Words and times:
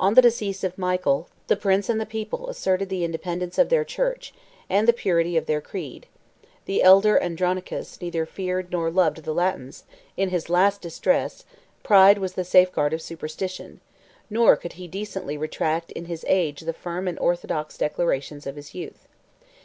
On 0.00 0.14
the 0.14 0.22
decease 0.22 0.64
of 0.64 0.76
Michael, 0.76 1.28
the 1.46 1.54
prince 1.54 1.88
and 1.88 2.08
people 2.08 2.48
asserted 2.48 2.88
the 2.88 3.04
independence 3.04 3.58
of 3.58 3.68
their 3.68 3.84
church, 3.84 4.34
and 4.68 4.88
the 4.88 4.92
purity 4.92 5.36
of 5.36 5.46
their 5.46 5.60
creed: 5.60 6.08
the 6.64 6.82
elder 6.82 7.16
Andronicus 7.16 8.00
neither 8.00 8.26
feared 8.26 8.72
nor 8.72 8.90
loved 8.90 9.22
the 9.22 9.32
Latins; 9.32 9.84
in 10.16 10.30
his 10.30 10.50
last 10.50 10.80
distress, 10.80 11.44
pride 11.84 12.18
was 12.18 12.32
the 12.32 12.42
safeguard 12.42 12.92
of 12.92 13.00
superstition; 13.00 13.78
nor 14.28 14.56
could 14.56 14.72
he 14.72 14.88
decently 14.88 15.38
retract 15.38 15.92
in 15.92 16.06
his 16.06 16.24
age 16.26 16.62
the 16.62 16.72
firm 16.72 17.06
and 17.06 17.16
orthodox 17.20 17.78
declarations 17.78 18.48
of 18.48 18.56
his 18.56 18.74
youth. 18.74 19.06